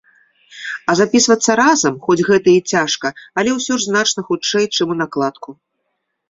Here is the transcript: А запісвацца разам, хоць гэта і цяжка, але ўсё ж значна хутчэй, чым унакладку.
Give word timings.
А 0.93 0.93
запісвацца 1.01 1.51
разам, 1.59 1.99
хоць 2.07 2.25
гэта 2.29 2.49
і 2.55 2.61
цяжка, 2.71 3.07
але 3.43 3.49
ўсё 3.59 3.77
ж 3.83 3.91
значна 3.91 4.21
хутчэй, 4.31 4.65
чым 4.75 4.87
унакладку. 4.97 5.49